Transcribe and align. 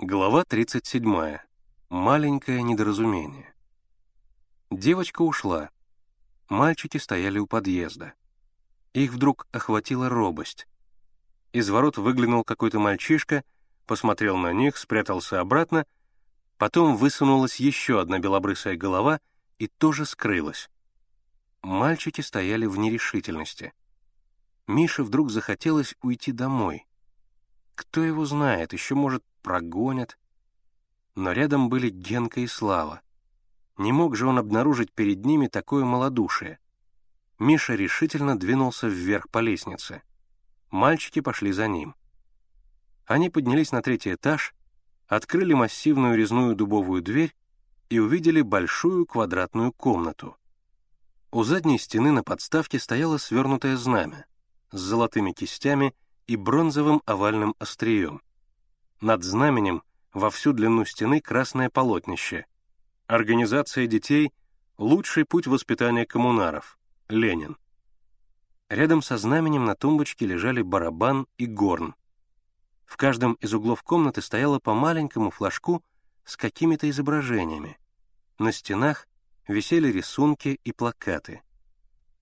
Глава 0.00 0.42
37. 0.42 1.38
Маленькое 1.88 2.62
недоразумение. 2.64 3.54
Девочка 4.72 5.22
ушла. 5.22 5.70
Мальчики 6.48 6.98
стояли 6.98 7.38
у 7.38 7.46
подъезда. 7.46 8.14
Их 8.92 9.12
вдруг 9.12 9.46
охватила 9.52 10.08
робость. 10.08 10.66
Из 11.52 11.70
ворот 11.70 11.96
выглянул 11.96 12.42
какой-то 12.42 12.80
мальчишка, 12.80 13.44
посмотрел 13.86 14.36
на 14.36 14.52
них, 14.52 14.78
спрятался 14.78 15.40
обратно, 15.40 15.86
потом 16.58 16.96
высунулась 16.96 17.60
еще 17.60 18.00
одна 18.00 18.18
белобрысая 18.18 18.76
голова 18.76 19.20
и 19.60 19.68
тоже 19.68 20.06
скрылась. 20.06 20.68
Мальчики 21.62 22.20
стояли 22.20 22.66
в 22.66 22.78
нерешительности. 22.78 23.72
Мише 24.66 25.04
вдруг 25.04 25.30
захотелось 25.30 25.94
уйти 26.02 26.32
домой. 26.32 26.84
Кто 27.74 28.04
его 28.04 28.24
знает, 28.24 28.72
еще, 28.72 28.94
может, 28.94 29.24
прогонят. 29.42 30.18
Но 31.14 31.32
рядом 31.32 31.68
были 31.68 31.90
Генка 31.90 32.40
и 32.40 32.46
Слава. 32.46 33.00
Не 33.76 33.92
мог 33.92 34.16
же 34.16 34.26
он 34.26 34.38
обнаружить 34.38 34.92
перед 34.92 35.24
ними 35.24 35.48
такое 35.48 35.84
малодушие. 35.84 36.58
Миша 37.38 37.74
решительно 37.74 38.38
двинулся 38.38 38.86
вверх 38.86 39.28
по 39.30 39.38
лестнице. 39.38 40.02
Мальчики 40.70 41.20
пошли 41.20 41.52
за 41.52 41.66
ним. 41.66 41.94
Они 43.06 43.28
поднялись 43.30 43.72
на 43.72 43.82
третий 43.82 44.14
этаж, 44.14 44.54
открыли 45.08 45.52
массивную 45.52 46.16
резную 46.16 46.54
дубовую 46.54 47.02
дверь 47.02 47.34
и 47.90 47.98
увидели 47.98 48.40
большую 48.40 49.06
квадратную 49.06 49.72
комнату. 49.72 50.36
У 51.30 51.42
задней 51.42 51.78
стены 51.78 52.12
на 52.12 52.22
подставке 52.22 52.78
стояло 52.78 53.18
свернутое 53.18 53.76
знамя 53.76 54.26
с 54.70 54.78
золотыми 54.78 55.32
кистями 55.32 55.94
и 56.26 56.36
бронзовым 56.36 57.02
овальным 57.06 57.54
острием. 57.58 58.22
Над 59.00 59.22
знаменем 59.22 59.82
во 60.12 60.30
всю 60.30 60.52
длину 60.52 60.84
стены 60.84 61.20
красное 61.20 61.70
полотнище. 61.70 62.46
Организация 63.06 63.86
детей— 63.86 64.32
лучший 64.78 65.24
путь 65.24 65.46
воспитания 65.46 66.06
коммунаров. 66.06 66.78
Ленин. 67.08 67.56
Рядом 68.70 69.02
со 69.02 69.18
знаменем 69.18 69.66
на 69.66 69.74
тумбочке 69.74 70.26
лежали 70.26 70.62
барабан 70.62 71.26
и 71.36 71.46
горн. 71.46 71.94
В 72.86 72.96
каждом 72.96 73.34
из 73.34 73.52
углов 73.52 73.82
комнаты 73.82 74.22
стояло 74.22 74.58
по 74.58 74.74
маленькому 74.74 75.30
флажку 75.30 75.82
с 76.24 76.36
какими-то 76.36 76.88
изображениями. 76.88 77.78
На 78.38 78.52
стенах 78.52 79.06
висели 79.46 79.92
рисунки 79.92 80.60
и 80.64 80.72
плакаты. 80.72 81.42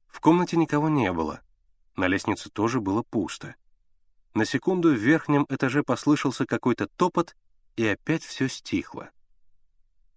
В 0.08 0.20
комнате 0.20 0.56
никого 0.56 0.88
не 0.88 1.12
было. 1.12 1.40
На 1.96 2.06
лестнице 2.06 2.50
тоже 2.50 2.80
было 2.80 3.02
пусто. 3.02 3.54
На 4.34 4.44
секунду 4.46 4.90
в 4.90 4.96
верхнем 4.96 5.46
этаже 5.48 5.82
послышался 5.82 6.46
какой-то 6.46 6.86
топот, 6.86 7.36
и 7.76 7.86
опять 7.86 8.22
все 8.22 8.48
стихло. 8.48 9.10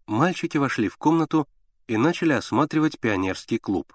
Мальчики 0.07 0.57
вошли 0.57 0.87
в 0.87 0.97
комнату 0.97 1.47
и 1.87 1.97
начали 1.97 2.33
осматривать 2.33 2.99
пионерский 2.99 3.57
клуб. 3.57 3.93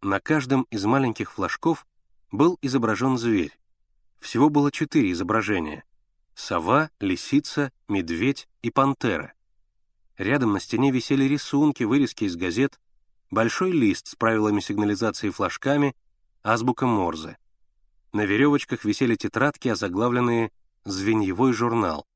На 0.00 0.20
каждом 0.20 0.62
из 0.70 0.84
маленьких 0.84 1.32
флажков 1.32 1.86
был 2.30 2.58
изображен 2.60 3.18
зверь. 3.18 3.58
Всего 4.20 4.50
было 4.50 4.70
четыре 4.70 5.12
изображения— 5.12 5.84
сова, 6.34 6.90
лисица, 7.00 7.72
медведь 7.88 8.48
и 8.62 8.70
пантера. 8.70 9.32
Рядом 10.16 10.52
на 10.52 10.60
стене 10.60 10.90
висели 10.90 11.24
рисунки, 11.24 11.84
вырезки 11.84 12.24
из 12.24 12.36
газет, 12.36 12.80
большой 13.30 13.72
лист 13.72 14.08
с 14.08 14.14
правилами 14.14 14.60
сигнализации 14.60 15.30
флажками, 15.30 15.94
азбука 16.42 16.86
Морзе. 16.86 17.36
На 18.12 18.26
веревочках 18.26 18.84
висели 18.84 19.16
тетрадки, 19.16 19.68
озаглавленные 19.68 20.50
«Звеньевой 20.84 21.54
журнал». 21.54 22.06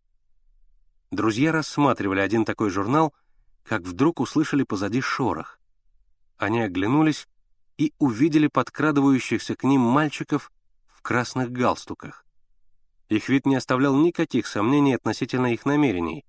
Друзья 1.10 1.52
рассматривали 1.52 2.20
один 2.20 2.44
такой 2.44 2.68
журнал, 2.68 3.14
как 3.62 3.82
вдруг 3.82 4.20
услышали 4.20 4.62
позади 4.62 5.00
шорох. 5.00 5.58
Они 6.36 6.60
оглянулись 6.60 7.26
и 7.78 7.94
увидели 7.98 8.46
подкрадывающихся 8.46 9.56
к 9.56 9.64
ним 9.64 9.80
мальчиков 9.80 10.52
в 10.86 11.00
красных 11.00 11.50
галстуках. 11.50 12.26
Их 13.08 13.30
вид 13.30 13.46
не 13.46 13.56
оставлял 13.56 13.96
никаких 13.96 14.46
сомнений 14.48 14.94
относительно 14.94 15.54
их 15.54 15.64
намерений, 15.64 16.26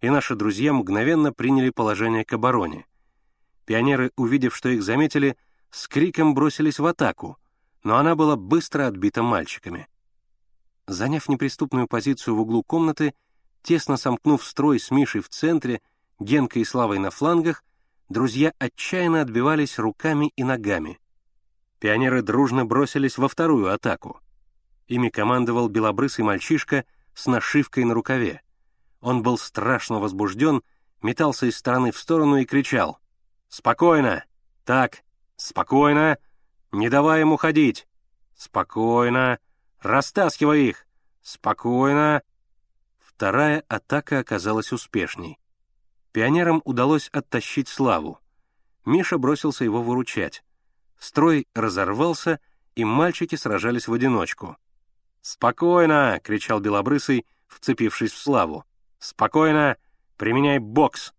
и 0.00 0.08
наши 0.08 0.34
друзья 0.34 0.72
мгновенно 0.72 1.30
приняли 1.30 1.68
положение 1.68 2.24
к 2.24 2.32
обороне. 2.32 2.86
Пионеры, 3.66 4.12
увидев, 4.16 4.56
что 4.56 4.70
их 4.70 4.82
заметили, 4.82 5.36
с 5.70 5.88
криком 5.88 6.32
бросились 6.32 6.78
в 6.78 6.86
атаку— 6.86 7.36
но 7.82 7.96
она 7.96 8.14
была 8.14 8.36
быстро 8.36 8.86
отбита 8.86 9.22
мальчиками. 9.22 9.88
Заняв 10.86 11.28
неприступную 11.28 11.86
позицию 11.86 12.36
в 12.36 12.40
углу 12.40 12.62
комнаты, 12.62 13.14
тесно 13.62 13.96
сомкнув 13.96 14.44
строй 14.44 14.80
с 14.80 14.90
Мишей 14.90 15.20
в 15.20 15.28
центре, 15.28 15.80
Генкой 16.18 16.62
и 16.62 16.64
Славой 16.64 16.98
на 16.98 17.10
флангах, 17.10 17.64
друзья 18.08 18.52
отчаянно 18.58 19.22
отбивались 19.22 19.78
руками 19.78 20.32
и 20.36 20.44
ногами. 20.44 20.98
Пионеры 21.78 22.22
дружно 22.22 22.66
бросились 22.66 23.16
во 23.16 23.28
вторую 23.28 23.72
атаку. 23.72 24.20
Ими 24.86 25.08
командовал 25.08 25.68
белобрысый 25.68 26.24
мальчишка 26.24 26.84
с 27.14 27.26
нашивкой 27.26 27.84
на 27.84 27.94
рукаве. 27.94 28.42
Он 29.00 29.22
был 29.22 29.38
страшно 29.38 29.98
возбужден, 29.98 30.62
метался 31.00 31.46
из 31.46 31.56
стороны 31.56 31.92
в 31.92 31.98
сторону 31.98 32.36
и 32.36 32.44
кричал 32.44 32.98
«Спокойно! 33.48 34.24
Так, 34.64 35.02
спокойно!» 35.36 36.18
Не 36.72 36.88
давай 36.88 37.20
ему 37.20 37.36
ходить. 37.36 37.86
Спокойно. 38.36 39.38
Растаскивай 39.80 40.68
их. 40.68 40.86
Спокойно. 41.22 42.22
Вторая 42.98 43.64
атака 43.68 44.20
оказалась 44.20 44.72
успешней. 44.72 45.38
Пионерам 46.12 46.62
удалось 46.64 47.08
оттащить 47.12 47.68
Славу. 47.68 48.18
Миша 48.84 49.18
бросился 49.18 49.64
его 49.64 49.82
выручать. 49.82 50.42
Строй 50.98 51.46
разорвался, 51.54 52.40
и 52.74 52.84
мальчики 52.84 53.34
сражались 53.34 53.88
в 53.88 53.92
одиночку. 53.92 54.56
«Спокойно!»— 55.22 56.18
кричал 56.24 56.60
Белобрысый, 56.60 57.26
вцепившись 57.46 58.12
в 58.12 58.18
Славу. 58.18 58.64
«Спокойно! 58.98 59.76
Применяй 60.16 60.58
бокс! 60.58 61.12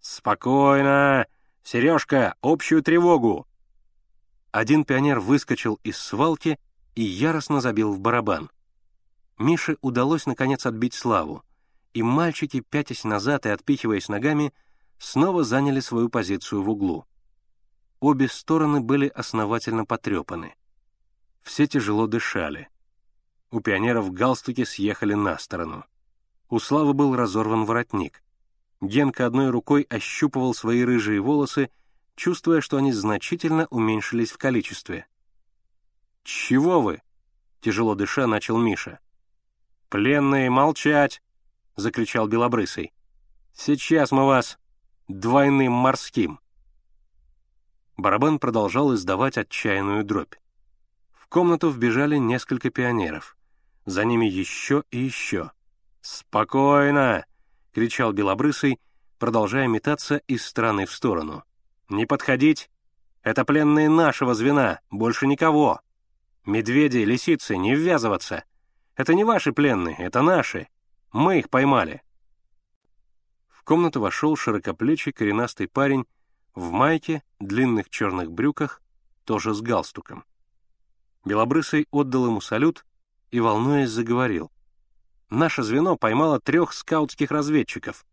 Спокойно! 0.00 1.26
Сережка, 1.62 2.34
общую 2.42 2.82
тревогу! 2.82 3.45
Один 4.56 4.86
пионер 4.86 5.20
выскочил 5.20 5.78
из 5.84 5.98
свалки 5.98 6.58
и 6.94 7.02
яростно 7.02 7.60
забил 7.60 7.92
в 7.92 8.00
барабан. 8.00 8.50
Мише 9.36 9.76
удалось 9.82 10.24
наконец 10.24 10.64
отбить 10.64 10.94
славу, 10.94 11.44
и 11.92 12.02
мальчики, 12.02 12.60
пятясь 12.60 13.04
назад 13.04 13.44
и 13.44 13.50
отпихиваясь 13.50 14.08
ногами, 14.08 14.54
снова 14.96 15.44
заняли 15.44 15.80
свою 15.80 16.08
позицию 16.08 16.62
в 16.62 16.70
углу. 16.70 17.04
Обе 18.00 18.28
стороны 18.28 18.80
были 18.80 19.08
основательно 19.08 19.84
потрепаны. 19.84 20.54
Все 21.42 21.66
тяжело 21.66 22.06
дышали. 22.06 22.70
У 23.50 23.60
пионеров 23.60 24.10
галстуки 24.10 24.64
съехали 24.64 25.12
на 25.12 25.36
сторону. 25.36 25.84
У 26.48 26.60
Славы 26.60 26.94
был 26.94 27.14
разорван 27.14 27.66
воротник. 27.66 28.22
Генка 28.80 29.26
одной 29.26 29.50
рукой 29.50 29.82
ощупывал 29.90 30.54
свои 30.54 30.82
рыжие 30.82 31.20
волосы 31.20 31.68
чувствуя, 32.16 32.60
что 32.60 32.78
они 32.78 32.92
значительно 32.92 33.66
уменьшились 33.70 34.32
в 34.32 34.38
количестве. 34.38 35.06
«Чего 36.24 36.80
вы?»— 36.80 37.02
тяжело 37.60 37.94
дыша 37.94 38.26
начал 38.26 38.58
Миша. 38.58 38.98
«Пленные, 39.88 40.50
молчать!»— 40.50 41.22
закричал 41.76 42.26
Белобрысый. 42.26 42.92
«Сейчас 43.52 44.10
мы 44.10 44.26
вас 44.26 44.58
двойным 45.06 45.72
морским!» 45.72 46.40
Барабан 47.96 48.38
продолжал 48.38 48.94
издавать 48.94 49.38
отчаянную 49.38 50.04
дробь. 50.04 50.34
В 51.12 51.28
комнату 51.28 51.70
вбежали 51.70 52.16
несколько 52.16 52.70
пионеров. 52.70 53.36
За 53.84 54.04
ними 54.04 54.26
еще 54.26 54.84
и 54.90 54.98
еще. 54.98 55.52
«Спокойно!»— 56.00 57.24
кричал 57.72 58.12
Белобрысый, 58.12 58.80
продолжая 59.18 59.66
метаться 59.66 60.18
из 60.26 60.44
стороны 60.44 60.86
в 60.86 60.92
сторону. 60.92 61.44
«Не 61.88 62.04
подходить! 62.04 62.70
Это 63.22 63.44
пленные 63.44 63.88
нашего 63.88 64.34
звена, 64.34 64.80
больше 64.90 65.26
никого! 65.26 65.80
Медведи, 66.44 66.98
лисицы, 66.98 67.56
не 67.56 67.74
ввязываться! 67.74 68.44
Это 68.96 69.14
не 69.14 69.24
ваши 69.24 69.52
пленные, 69.52 69.96
это 69.96 70.22
наши! 70.22 70.68
Мы 71.12 71.38
их 71.38 71.50
поймали!» 71.50 72.02
В 73.48 73.62
комнату 73.62 74.00
вошел 74.00 74.36
широкоплечий 74.36 75.12
коренастый 75.12 75.68
парень 75.68 76.06
в 76.54 76.70
майке, 76.70 77.22
длинных 77.38 77.90
черных 77.90 78.32
брюках, 78.32 78.80
тоже 79.24 79.54
с 79.54 79.60
галстуком. 79.60 80.24
Белобрысый 81.24 81.86
отдал 81.90 82.26
ему 82.26 82.40
салют 82.40 82.84
и, 83.30 83.40
волнуясь, 83.40 83.90
заговорил. 83.90 84.50
«Наше 85.30 85.62
звено 85.62 85.96
поймало 85.96 86.40
трех 86.40 86.72
скаутских 86.72 87.30
разведчиков. 87.30 88.06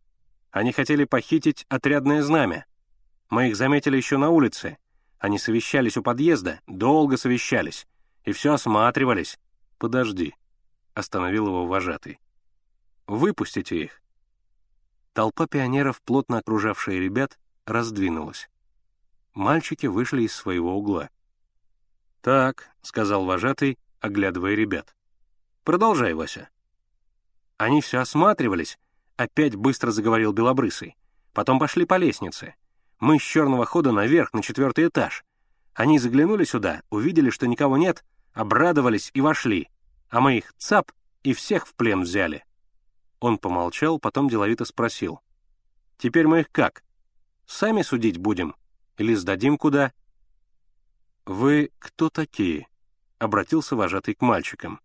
Они 0.52 0.72
хотели 0.72 1.06
похитить 1.06 1.66
отрядное 1.70 2.24
знамя. 2.24 2.66
Мы 3.34 3.50
их 3.50 3.56
заметили 3.56 3.98
еще 3.98 4.18
на 4.18 4.30
улице. 4.30 4.78
Они 5.18 5.40
совещались 5.40 5.98
у 5.98 6.04
подъезда, 6.04 6.62
долго 6.68 7.18
совещались. 7.18 7.88
И 8.26 8.32
все 8.32 8.54
осматривались. 8.54 9.40
Подожди. 9.80 10.36
Остановил 10.94 11.48
его 11.48 11.66
вожатый. 11.66 12.20
Выпустите 13.08 13.86
их». 13.86 14.04
Толпа 15.14 15.48
пионеров, 15.48 16.00
плотно 16.04 16.38
окружавшая 16.38 17.00
ребят, 17.00 17.40
раздвинулась. 17.66 18.52
Мальчики 19.34 19.88
вышли 19.88 20.22
из 20.22 20.36
своего 20.36 20.78
угла. 20.78 21.10
«Так»,— 22.22 22.70
сказал 22.84 23.26
вожатый, 23.26 23.80
оглядывая 24.00 24.54
ребят. 24.54 24.96
«Продолжай, 25.64 26.14
Вася». 26.14 26.50
Они 27.58 27.82
все 27.82 27.98
осматривались, 27.98 28.78
опять 29.16 29.56
быстро 29.56 29.90
заговорил 29.90 30.34
Белобрысый. 30.34 30.96
Потом 31.34 31.58
пошли 31.58 31.86
по 31.86 31.98
лестнице. 31.98 32.54
Мы 33.04 33.20
с 33.20 33.22
черного 33.22 33.66
хода 33.66 33.92
наверх, 33.92 34.32
на 34.32 34.42
четвертый 34.42 34.88
этаж. 34.88 35.26
Они 35.74 36.00
заглянули 36.00 36.46
сюда, 36.46 36.84
увидели, 36.90 37.32
что 37.32 37.48
никого 37.48 37.76
нет, 37.76 38.06
обрадовались 38.32 39.12
и 39.14 39.20
вошли. 39.20 39.68
А 40.08 40.22
мы 40.22 40.38
их 40.38 40.54
цап 40.58 40.94
и 41.22 41.34
всех 41.34 41.68
в 41.68 41.76
плен 41.76 42.04
взяли. 42.04 42.46
Он 43.20 43.38
помолчал, 43.38 44.00
потом 44.00 44.30
деловито 44.30 44.64
спросил. 44.64 45.20
«Теперь 45.98 46.28
мы 46.28 46.40
их 46.40 46.52
как? 46.54 46.82
Сами 47.46 47.82
судить 47.82 48.20
будем? 48.20 48.56
Или 48.98 49.16
сдадим 49.16 49.58
куда?» 49.58 49.92
«Вы 51.26 51.72
кто 51.80 52.10
такие?»— 52.10 52.70
обратился 53.20 53.76
вожатый 53.76 54.16
к 54.16 54.22
мальчикам. 54.22 54.80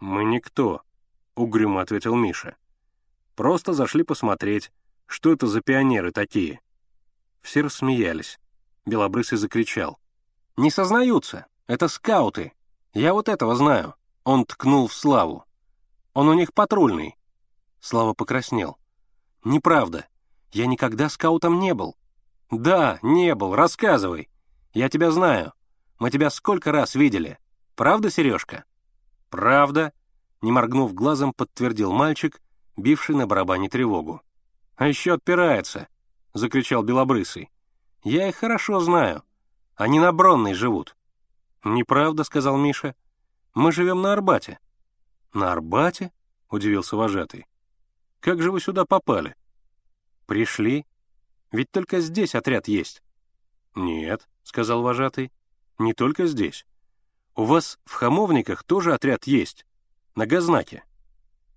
«Мы 0.00 0.24
никто»,— 0.24 0.82
угрюмо 1.34 1.80
ответил 1.80 2.14
Миша. 2.14 2.56
«Просто 3.36 3.72
зашли 3.72 4.02
посмотреть, 4.02 4.70
что 5.06 5.32
это 5.32 5.46
за 5.46 5.62
пионеры 5.62 6.12
такие». 6.12 6.60
Все 7.42 7.60
рассмеялись. 7.60 8.38
Белобрысый 8.86 9.38
закричал. 9.38 9.98
«Не 10.56 10.70
сознаются! 10.70 11.46
Это 11.66 11.88
скауты! 11.88 12.52
Я 12.94 13.12
вот 13.12 13.28
этого 13.28 13.54
знаю!» 13.54 13.94
Он 14.24 14.44
ткнул 14.44 14.86
в 14.86 14.94
Славу. 14.94 15.44
«Он 16.14 16.28
у 16.28 16.34
них 16.34 16.54
патрульный. 16.54 17.16
Слава 17.82 18.14
покраснел. 18.14 18.78
«Неправда. 19.42 20.06
Я 20.52 20.66
никогда 20.66 21.08
скаутом 21.08 21.58
не 21.58 21.74
был». 21.74 21.96
«Да, 22.48 23.00
не 23.02 23.34
был. 23.34 23.56
Рассказывай. 23.56 24.30
Я 24.72 24.88
тебя 24.88 25.10
знаю. 25.10 25.52
Мы 25.98 26.10
тебя 26.10 26.30
сколько 26.30 26.70
раз 26.70 26.94
видели. 26.94 27.38
Правда, 27.74 28.08
Сережка?» 28.08 28.64
«Правда»,— 29.30 29.92
не 30.42 30.52
моргнув 30.52 30.94
глазом, 30.94 31.32
подтвердил 31.32 31.92
мальчик, 31.92 32.40
бивший 32.76 33.16
на 33.16 33.26
барабане 33.26 33.68
тревогу. 33.68 34.22
«А 34.76 34.86
еще 34.86 35.14
отпирается»,— 35.14 35.88
закричал 36.34 36.82
Белобрысый. 36.82 37.50
«Я 38.02 38.28
их 38.28 38.36
хорошо 38.36 38.80
знаю. 38.80 39.22
Они 39.74 40.00
на 40.00 40.12
Бронной 40.12 40.54
живут». 40.54 40.96
«Неправда»,— 41.64 42.24
сказал 42.24 42.56
Миша. 42.56 42.94
«Мы 43.54 43.72
живем 43.72 44.02
на 44.02 44.12
Арбате». 44.12 44.58
«На 45.32 45.52
Арбате?»— 45.52 46.12
удивился 46.50 46.96
вожатый. 46.96 47.46
Как 48.22 48.40
же 48.40 48.52
вы 48.52 48.60
сюда 48.60 48.84
попали?» 48.84 49.34
«Пришли. 50.26 50.86
Ведь 51.50 51.72
только 51.72 52.00
здесь 52.00 52.36
отряд 52.36 52.68
есть». 52.68 53.02
«Нет»,— 53.74 54.28
сказал 54.44 54.82
вожатый,— 54.82 55.32
«не 55.78 55.92
только 55.92 56.26
здесь. 56.28 56.64
У 57.34 57.42
вас 57.44 57.80
в 57.84 57.94
Хамовниках 57.94 58.62
тоже 58.62 58.94
отряд 58.94 59.26
есть, 59.26 59.66
на 60.14 60.24
Газнаке. 60.26 60.84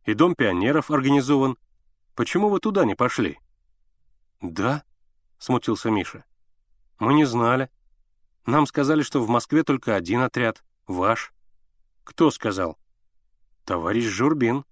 И 0.05 0.15
дом 0.15 0.33
пионеров 0.33 0.89
организован. 0.89 1.55
Почему 2.15 2.49
вы 2.49 2.59
туда 2.59 2.83
не 2.83 2.95
пошли?» 2.95 3.37
«Да»,— 4.53 4.83
смутился 5.37 5.89
Миша. 5.89 6.25
«Мы 6.99 7.13
не 7.13 7.25
знали. 7.25 7.69
Нам 8.45 8.65
сказали, 8.67 9.01
что 9.01 9.23
в 9.23 9.29
Москве 9.29 9.63
только 9.63 9.95
один 9.95 10.21
отряд, 10.21 10.63
ваш». 10.87 11.33
«Кто 12.03 12.31
сказал?» 12.31 12.77
«Товарищ 13.63 14.05
Журбин». 14.05 14.65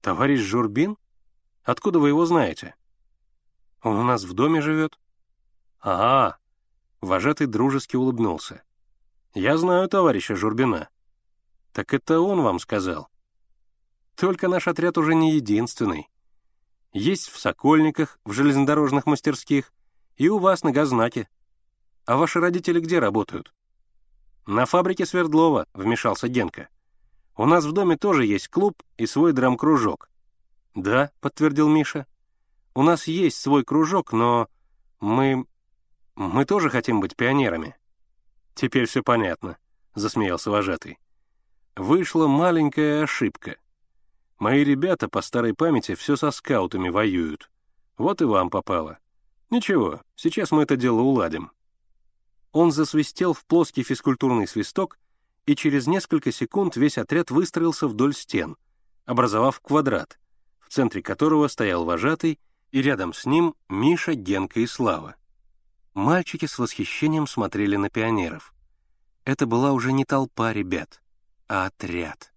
«Товарищ 0.00 0.40
Журбин?» 0.40 0.96
Откуда 1.64 1.98
вы 1.98 2.08
его 2.08 2.26
знаете?» 2.26 2.74
«Он 3.82 3.96
у 3.96 4.04
нас 4.04 4.24
в 4.24 4.34
доме 4.34 4.60
живет». 4.60 4.98
«Ага». 5.80 6.38
Вожатый 7.00 7.46
дружески 7.46 7.96
улыбнулся. 7.96 8.62
«Я 9.34 9.56
знаю 9.56 9.88
товарища 9.88 10.36
Журбина». 10.36 10.88
«Так 11.72 11.92
это 11.92 12.20
он 12.20 12.42
вам 12.42 12.58
сказал?» 12.58 13.08
«Только 14.14 14.48
наш 14.48 14.68
отряд 14.68 14.96
уже 14.96 15.14
не 15.14 15.34
единственный. 15.34 16.08
Есть 16.94 17.28
в 17.28 17.38
Сокольниках, 17.38 18.18
в 18.24 18.32
железнодорожных 18.32 19.04
мастерских 19.04 19.72
и 20.16 20.28
у 20.30 20.38
вас 20.38 20.62
на 20.62 20.72
Газнаке. 20.72 21.28
А 22.06 22.16
ваши 22.16 22.40
родители 22.40 22.80
где 22.80 22.98
работают?» 23.00 23.52
«На 24.46 24.64
фабрике 24.64 25.04
Свердлова»,— 25.04 25.66
вмешался 25.74 26.28
Генка. 26.28 26.68
«У 27.36 27.44
нас 27.44 27.64
в 27.64 27.72
доме 27.72 27.98
тоже 27.98 28.24
есть 28.24 28.48
клуб 28.48 28.82
и 28.96 29.04
свой 29.04 29.32
драм-кружок. 29.32 30.08
«Да»,— 30.74 31.12
подтвердил 31.20 31.68
Миша. 31.68 32.06
«У 32.74 32.82
нас 32.82 33.06
есть 33.06 33.40
свой 33.40 33.64
кружок, 33.64 34.12
но 34.12 34.48
мы... 35.00 35.46
мы 36.16 36.44
тоже 36.44 36.68
хотим 36.68 37.00
быть 37.00 37.16
пионерами». 37.16 37.76
«Теперь 38.54 38.86
все 38.86 39.02
понятно»,— 39.02 39.56
засмеялся 39.94 40.50
вожатый. 40.50 40.98
«Вышла 41.76 42.26
маленькая 42.26 43.04
ошибка. 43.04 43.56
Мои 44.38 44.64
ребята 44.64 45.08
по 45.08 45.22
старой 45.22 45.54
памяти 45.54 45.94
все 45.94 46.16
со 46.16 46.30
скаутами 46.30 46.88
воюют. 46.88 47.50
Вот 47.96 48.20
и 48.20 48.24
вам 48.24 48.50
попало. 48.50 48.98
Ничего, 49.50 50.00
сейчас 50.16 50.50
мы 50.50 50.62
это 50.62 50.76
дело 50.76 51.00
уладим». 51.00 51.50
Он 52.52 52.70
засвистел 52.70 53.32
в 53.32 53.44
плоский 53.44 53.82
физкультурный 53.82 54.46
свисток, 54.46 54.98
и 55.46 55.56
через 55.56 55.86
несколько 55.86 56.32
секунд 56.32 56.76
весь 56.76 56.98
отряд 56.98 57.30
выстроился 57.30 57.88
вдоль 57.88 58.14
стен, 58.14 58.56
образовав 59.06 59.60
квадрат— 59.60 60.18
в 60.64 60.70
центре 60.70 61.02
которого 61.02 61.46
стоял 61.48 61.84
вожатый, 61.84 62.40
и 62.72 62.82
рядом 62.82 63.12
с 63.12 63.26
ним 63.26 63.54
Миша, 63.68 64.14
Генка 64.14 64.60
и 64.60 64.66
Слава. 64.66 65.14
Мальчики 65.92 66.46
с 66.46 66.58
восхищением 66.58 67.26
смотрели 67.26 67.76
на 67.76 67.90
пионеров. 67.90 68.52
Это 69.24 69.46
была 69.46 69.72
уже 69.72 69.92
не 69.92 70.04
толпа 70.04 70.52
ребят, 70.52 71.02
а 71.46 71.66
отряд. 71.66 72.33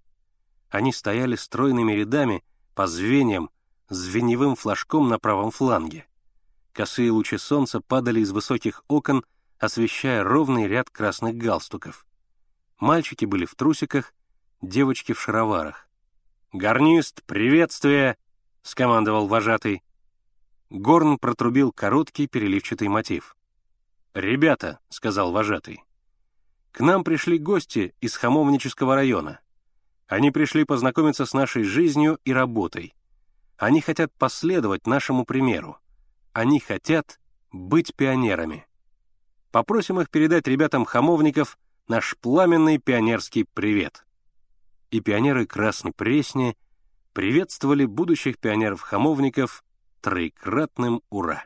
Они 0.77 0.93
стояли 0.93 1.35
стройными 1.35 1.93
рядами 1.93 2.43
по 2.75 2.85
звеньям, 2.85 3.49
с 3.89 3.95
звеньевым 3.97 4.55
флажком 4.55 5.09
на 5.09 5.17
правом 5.17 5.49
фланге. 5.49 6.05
Косые 6.71 7.09
лучи 7.09 7.39
солнца 7.39 7.81
падали 7.81 8.19
из 8.19 8.29
высоких 8.29 8.83
окон, 8.87 9.25
освещая 9.57 10.23
ровный 10.23 10.67
ряд 10.67 10.91
красных 10.91 11.35
галстуков. 11.35 12.05
Мальчики 12.77 13.25
были 13.25 13.45
в 13.45 13.55
трусиках, 13.55 14.13
девочки 14.61 15.13
в 15.13 15.19
шароварах. 15.19 15.89
«Гарнист, 16.53 17.23
приветствие!»— 17.23 18.15
скомандовал 18.61 19.25
вожатый. 19.25 19.81
Горн 20.69 21.17
протрубил 21.17 21.71
короткий 21.71 22.27
переливчатый 22.27 22.87
мотив. 22.87 23.35
«Ребята»,— 24.13 24.77
сказал 24.89 25.31
вожатый,— 25.31 25.83
«к 26.71 26.81
нам 26.81 27.03
пришли 27.03 27.39
гости 27.39 27.95
из 27.99 28.15
Хамовнического 28.15 28.93
района. 28.93 29.39
Они 30.07 30.31
пришли 30.31 30.63
познакомиться 30.63 31.25
с 31.25 31.33
нашей 31.33 31.63
жизнью 31.63 32.19
и 32.23 32.33
работой. 32.33 32.95
Они 33.57 33.81
хотят 33.81 34.13
последовать 34.13 34.87
нашему 34.87 35.25
примеру. 35.25 35.77
Они 36.33 36.59
хотят 36.59 37.19
быть 37.51 37.95
пионерами. 37.95 38.65
Попросим 39.51 39.99
их 39.99 40.09
передать 40.09 40.47
ребятам 40.47 40.85
хамовников 40.85 41.57
наш 41.87 42.15
пламенный 42.17 42.77
пионерский 42.77 43.43
привет» 43.43 44.03
и 44.91 44.99
пионеры 45.01 45.45
Красной 45.45 45.91
Пресни 45.91 46.55
приветствовали 47.13 47.85
будущих 47.85 48.37
пионеров-хамовников 48.37 49.63
троекратным 50.01 51.01
«Ура!». 51.09 51.43